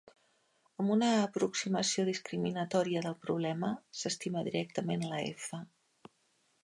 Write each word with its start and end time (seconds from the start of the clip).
Amb 0.83 0.93
una 0.93 1.09
aproximació 1.25 2.05
discriminatòria 2.07 3.03
del 3.07 3.17
problema, 3.27 3.69
s'estima 4.01 4.43
directament 4.49 5.07
la 5.13 5.21
"f". 5.37 5.61